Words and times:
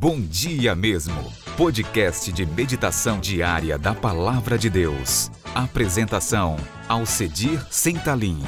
Bom 0.00 0.18
Dia 0.18 0.74
Mesmo, 0.74 1.30
podcast 1.58 2.32
de 2.32 2.46
meditação 2.46 3.20
diária 3.20 3.76
da 3.76 3.94
Palavra 3.94 4.56
de 4.56 4.70
Deus. 4.70 5.30
Apresentação, 5.54 6.56
Alcedir 6.88 7.62
Sentalim. 7.70 8.38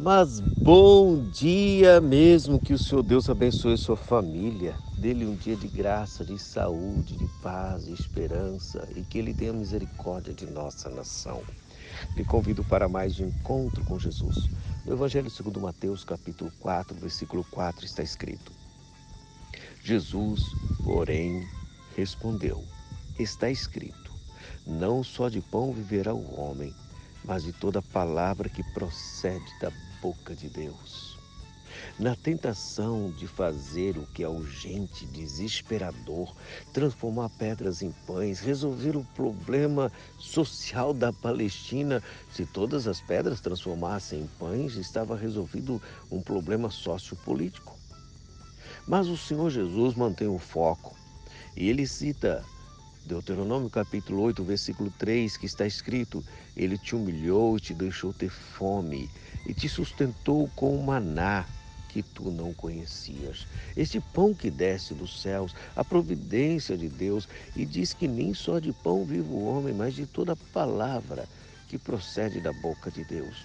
Mas 0.00 0.40
bom 0.40 1.22
dia 1.32 2.00
mesmo, 2.00 2.58
que 2.58 2.72
o 2.72 2.78
Senhor 2.78 3.02
Deus 3.02 3.28
abençoe 3.28 3.76
sua 3.76 3.94
família, 3.94 4.74
dê-lhe 4.96 5.26
um 5.26 5.34
dia 5.34 5.54
de 5.54 5.68
graça, 5.68 6.24
de 6.24 6.38
saúde, 6.38 7.14
de 7.14 7.28
paz, 7.42 7.84
de 7.84 7.92
esperança 7.92 8.88
e 8.96 9.02
que 9.02 9.18
Ele 9.18 9.34
tenha 9.34 9.52
misericórdia 9.52 10.32
de 10.32 10.46
nossa 10.46 10.88
nação. 10.88 11.42
Lhe 12.16 12.24
convido 12.24 12.64
para 12.64 12.88
mais 12.88 13.18
um 13.20 13.26
encontro 13.28 13.84
com 13.84 13.98
Jesus. 13.98 14.50
No 14.84 14.92
Evangelho 14.92 15.30
segundo 15.30 15.60
Mateus, 15.60 16.04
capítulo 16.04 16.52
4, 16.60 16.96
versículo 16.96 17.44
4, 17.50 17.84
está 17.84 18.02
escrito: 18.02 18.52
Jesus, 19.82 20.42
porém, 20.84 21.48
respondeu: 21.96 22.64
Está 23.18 23.50
escrito: 23.50 24.12
Não 24.66 25.02
só 25.02 25.28
de 25.28 25.40
pão 25.40 25.72
viverá 25.72 26.12
o 26.12 26.40
homem, 26.40 26.74
mas 27.24 27.44
de 27.44 27.52
toda 27.52 27.80
palavra 27.80 28.48
que 28.48 28.62
procede 28.72 29.58
da 29.60 29.70
boca 30.00 30.34
de 30.34 30.48
Deus 30.48 31.21
na 31.98 32.16
tentação 32.16 33.10
de 33.10 33.26
fazer 33.26 33.96
o 33.98 34.06
que 34.06 34.22
é 34.22 34.28
urgente, 34.28 35.06
desesperador, 35.06 36.34
transformar 36.72 37.28
pedras 37.30 37.82
em 37.82 37.92
pães, 38.06 38.40
resolver 38.40 38.96
o 38.96 39.04
problema 39.14 39.90
social 40.18 40.92
da 40.92 41.12
Palestina. 41.12 42.02
Se 42.30 42.46
todas 42.46 42.86
as 42.86 43.00
pedras 43.00 43.40
transformassem 43.40 44.20
em 44.20 44.26
pães, 44.38 44.76
estava 44.76 45.16
resolvido 45.16 45.80
um 46.10 46.20
problema 46.20 46.70
sociopolítico. 46.70 47.76
Mas 48.86 49.08
o 49.08 49.16
Senhor 49.16 49.50
Jesus 49.50 49.94
mantém 49.94 50.28
o 50.28 50.38
foco 50.38 50.96
e 51.56 51.68
ele 51.68 51.86
cita 51.86 52.44
Deuteronômio 53.04 53.68
capítulo 53.68 54.22
8, 54.22 54.44
versículo 54.44 54.92
3, 54.98 55.36
que 55.36 55.46
está 55.46 55.66
escrito: 55.66 56.24
Ele 56.56 56.78
te 56.78 56.94
humilhou 56.94 57.56
e 57.56 57.60
te 57.60 57.74
deixou 57.74 58.12
ter 58.12 58.30
fome, 58.30 59.10
e 59.46 59.52
te 59.52 59.68
sustentou 59.68 60.48
com 60.54 60.76
o 60.76 60.82
maná, 60.82 61.44
que 61.92 62.02
tu 62.02 62.30
não 62.30 62.54
conhecias. 62.54 63.46
Este 63.76 64.00
pão 64.00 64.32
que 64.32 64.50
desce 64.50 64.94
dos 64.94 65.20
céus, 65.20 65.54
a 65.76 65.84
providência 65.84 66.76
de 66.76 66.88
Deus, 66.88 67.28
e 67.54 67.66
diz 67.66 67.92
que 67.92 68.08
nem 68.08 68.32
só 68.32 68.58
de 68.58 68.72
pão 68.72 69.04
vive 69.04 69.28
o 69.28 69.44
homem, 69.44 69.74
mas 69.74 69.94
de 69.94 70.06
toda 70.06 70.34
palavra 70.34 71.28
que 71.68 71.76
procede 71.76 72.40
da 72.40 72.52
boca 72.52 72.90
de 72.90 73.04
Deus. 73.04 73.44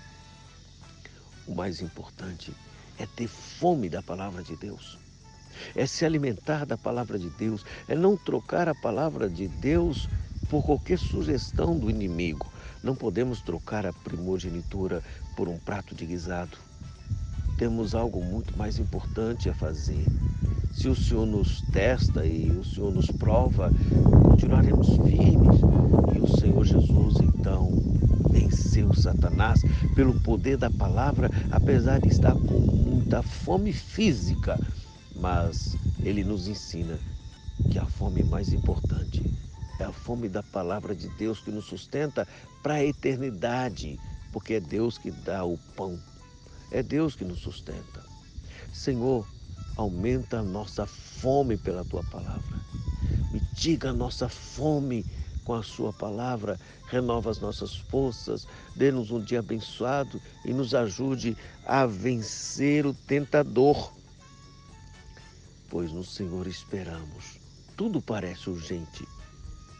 O 1.45 1.53
mais 1.53 1.81
importante 1.81 2.53
é 2.97 3.05
ter 3.05 3.27
fome 3.27 3.89
da 3.89 4.01
palavra 4.01 4.41
de 4.41 4.55
Deus. 4.55 4.97
É 5.75 5.85
se 5.85 6.05
alimentar 6.05 6.65
da 6.65 6.77
palavra 6.77 7.19
de 7.19 7.29
Deus, 7.31 7.65
é 7.87 7.95
não 7.95 8.15
trocar 8.15 8.69
a 8.69 8.75
palavra 8.75 9.29
de 9.29 9.47
Deus 9.47 10.07
por 10.49 10.63
qualquer 10.63 10.99
sugestão 10.99 11.77
do 11.77 11.89
inimigo. 11.89 12.47
Não 12.81 12.95
podemos 12.95 13.41
trocar 13.41 13.85
a 13.85 13.91
primogenitura 13.91 15.03
por 15.35 15.49
um 15.49 15.57
prato 15.57 15.93
de 15.93 16.05
guisado 16.05 16.57
temos 17.57 17.95
algo 17.95 18.23
muito 18.23 18.55
mais 18.57 18.77
importante 18.77 19.49
a 19.49 19.53
fazer. 19.53 20.05
Se 20.71 20.87
o 20.87 20.95
Senhor 20.95 21.25
nos 21.25 21.61
testa 21.73 22.23
e 22.23 22.51
o 22.51 22.63
Senhor 22.63 22.93
nos 22.93 23.09
prova, 23.09 23.71
continuaremos 24.23 24.89
firmes. 24.89 25.59
E 26.15 26.19
o 26.19 26.37
Senhor 26.37 26.63
Jesus, 26.63 27.17
então, 27.19 27.71
venceu 28.29 28.93
Satanás 28.93 29.61
pelo 29.95 30.19
poder 30.19 30.57
da 30.57 30.69
palavra, 30.69 31.31
apesar 31.51 31.99
de 31.99 32.09
estar 32.09 32.33
com 32.33 32.59
muita 32.59 33.23
fome 33.23 33.73
física. 33.73 34.59
Mas 35.15 35.75
ele 36.03 36.23
nos 36.23 36.47
ensina 36.47 36.99
que 37.71 37.79
a 37.79 37.85
fome 37.85 38.23
mais 38.23 38.53
importante 38.53 39.23
é 39.79 39.83
a 39.83 39.91
fome 39.91 40.29
da 40.29 40.43
palavra 40.43 40.95
de 40.95 41.07
Deus 41.17 41.39
que 41.39 41.51
nos 41.51 41.65
sustenta 41.65 42.27
para 42.61 42.75
a 42.75 42.85
eternidade, 42.85 43.99
porque 44.31 44.55
é 44.55 44.59
Deus 44.59 44.97
que 44.97 45.09
dá 45.09 45.43
o 45.43 45.57
pão 45.75 45.97
é 46.71 46.83
Deus 46.83 47.15
que 47.15 47.25
nos 47.25 47.39
sustenta. 47.39 48.03
Senhor, 48.73 49.27
aumenta 49.75 50.39
a 50.39 50.43
nossa 50.43 50.85
fome 50.85 51.57
pela 51.57 51.85
tua 51.85 52.03
palavra. 52.03 52.59
Mitiga 53.31 53.89
a 53.89 53.93
nossa 53.93 54.27
fome 54.27 55.05
com 55.45 55.53
a 55.53 55.63
sua 55.63 55.93
palavra, 55.93 56.59
renova 56.87 57.31
as 57.31 57.39
nossas 57.39 57.75
forças, 57.75 58.45
dê-nos 58.75 59.11
um 59.11 59.21
dia 59.21 59.39
abençoado 59.39 60.21
e 60.43 60.51
nos 60.51 60.75
ajude 60.75 61.37
a 61.65 61.85
vencer 61.85 62.85
o 62.85 62.93
tentador. 62.93 63.93
Pois 65.69 65.91
no 65.91 66.03
Senhor 66.03 66.47
esperamos. 66.47 67.39
Tudo 67.77 68.01
parece 68.01 68.49
urgente, 68.49 69.07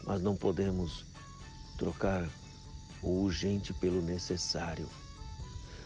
mas 0.04 0.22
não 0.22 0.36
podemos 0.36 1.04
trocar 1.76 2.26
o 3.02 3.22
urgente 3.24 3.72
pelo 3.74 4.00
necessário. 4.00 4.88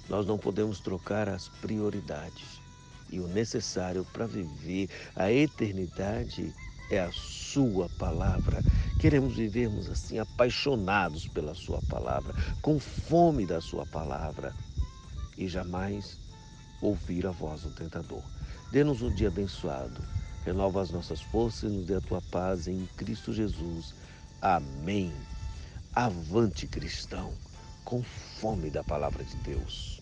Nós 0.08 0.26
não 0.26 0.38
podemos 0.38 0.80
trocar 0.80 1.28
as 1.28 1.48
prioridades. 1.48 2.60
E 3.10 3.20
o 3.20 3.28
necessário 3.28 4.06
para 4.12 4.26
viver 4.26 4.88
a 5.14 5.30
eternidade 5.30 6.52
é 6.90 7.00
a 7.00 7.12
Sua 7.12 7.88
palavra. 7.98 8.62
Queremos 8.98 9.36
vivermos 9.36 9.88
assim, 9.88 10.18
apaixonados 10.18 11.28
pela 11.28 11.54
Sua 11.54 11.80
palavra, 11.88 12.34
com 12.60 12.78
fome 12.78 13.46
da 13.46 13.60
Sua 13.60 13.86
palavra 13.86 14.54
e 15.36 15.48
jamais 15.48 16.18
ouvir 16.80 17.26
a 17.26 17.30
voz 17.30 17.62
do 17.62 17.70
tentador. 17.70 18.22
Dê-nos 18.70 19.02
um 19.02 19.14
dia 19.14 19.28
abençoado, 19.28 20.00
renova 20.44 20.80
as 20.80 20.90
nossas 20.90 21.20
forças 21.20 21.70
e 21.70 21.76
nos 21.76 21.86
dê 21.86 21.96
a 21.96 22.00
tua 22.00 22.22
paz 22.30 22.66
em 22.66 22.86
Cristo 22.96 23.32
Jesus. 23.32 23.94
Amém. 24.40 25.12
Avante, 25.94 26.66
cristão 26.66 27.32
com 27.84 28.02
fome 28.02 28.70
da 28.70 28.82
palavra 28.84 29.24
de 29.24 29.36
Deus. 29.38 30.00